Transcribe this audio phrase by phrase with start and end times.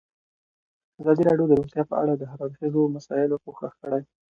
[0.99, 4.01] ازادي راډیو د روغتیا په اړه د هر اړخیزو مسایلو پوښښ کړی.